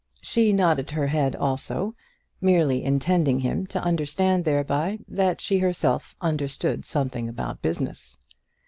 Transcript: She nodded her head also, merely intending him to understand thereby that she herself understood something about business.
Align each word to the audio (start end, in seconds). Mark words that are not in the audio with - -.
She 0.23 0.51
nodded 0.51 0.89
her 0.89 1.05
head 1.05 1.35
also, 1.35 1.93
merely 2.41 2.83
intending 2.83 3.41
him 3.41 3.67
to 3.67 3.79
understand 3.83 4.45
thereby 4.45 4.97
that 5.07 5.39
she 5.39 5.59
herself 5.59 6.15
understood 6.21 6.85
something 6.85 7.29
about 7.29 7.61
business. 7.61 8.17